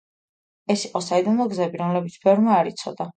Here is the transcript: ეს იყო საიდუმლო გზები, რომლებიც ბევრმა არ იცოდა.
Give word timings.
ეს 0.75 0.85
იყო 0.87 1.01
საიდუმლო 1.07 1.47
გზები, 1.51 1.81
რომლებიც 1.83 2.17
ბევრმა 2.25 2.57
არ 2.63 2.71
იცოდა. 2.73 3.09